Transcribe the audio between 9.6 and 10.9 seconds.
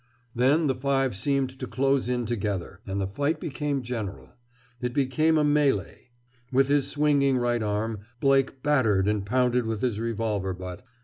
with his revolver butt.